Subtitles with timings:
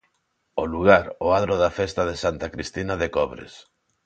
[0.61, 3.53] O lugar, o adro da festa de Santa Cristina de Cobres.